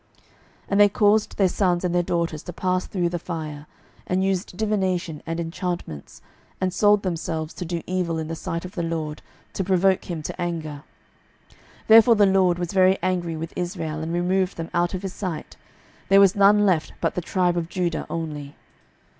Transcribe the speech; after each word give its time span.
12:017:017 0.17 0.25
And 0.69 0.79
they 0.81 0.89
caused 0.89 1.37
their 1.37 1.47
sons 1.47 1.83
and 1.85 1.93
their 1.93 2.01
daughters 2.01 2.41
to 2.41 2.51
pass 2.53 2.87
through 2.87 3.09
the 3.09 3.19
fire, 3.19 3.67
and 4.07 4.23
used 4.23 4.57
divination 4.57 5.21
and 5.27 5.39
enchantments, 5.39 6.23
and 6.59 6.73
sold 6.73 7.03
themselves 7.03 7.53
to 7.53 7.65
do 7.65 7.83
evil 7.85 8.17
in 8.17 8.27
the 8.27 8.35
sight 8.35 8.65
of 8.65 8.71
the 8.73 8.81
LORD, 8.81 9.21
to 9.53 9.63
provoke 9.63 10.05
him 10.05 10.23
to 10.23 10.41
anger. 10.41 10.81
12:017:018 11.49 11.57
Therefore 11.89 12.15
the 12.15 12.25
LORD 12.25 12.57
was 12.57 12.73
very 12.73 12.97
angry 13.03 13.37
with 13.37 13.53
Israel, 13.55 13.99
and 13.99 14.11
removed 14.11 14.57
them 14.57 14.71
out 14.73 14.95
of 14.95 15.03
his 15.03 15.13
sight: 15.13 15.55
there 16.09 16.19
was 16.19 16.35
none 16.35 16.65
left 16.65 16.93
but 16.99 17.13
the 17.13 17.21
tribe 17.21 17.55
of 17.55 17.69
Judah 17.69 18.07
only. 18.09 18.55